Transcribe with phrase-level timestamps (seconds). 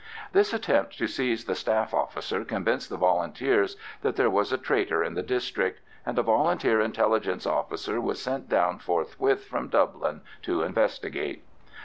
[0.31, 5.03] This attempt to seize the staff officer convinced the Volunteers that there was a traitor
[5.03, 10.63] in the district, and a Volunteer intelligence officer was sent down forthwith from Dublin to
[10.63, 11.43] investigate.